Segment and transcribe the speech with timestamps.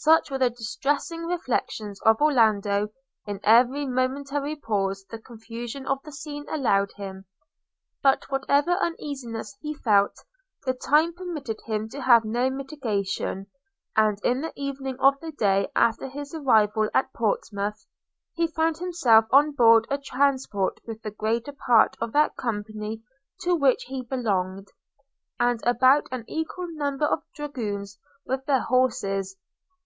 [0.00, 2.88] Such were the distressing reflections of Orlando
[3.26, 7.26] in every momentary pause the confusion of the scene allowed him.
[8.02, 10.16] But whatever uneasiness he felt,
[10.64, 13.48] the time permitted him to have no mitigation;
[13.96, 17.84] and, in the evening of the day after his arrival at Portsmouth,
[18.34, 23.02] he found himself on board a transport with the greater part of that company
[23.40, 24.68] to which he belonged,
[25.38, 29.36] and about an equal number of dragoons with their horses.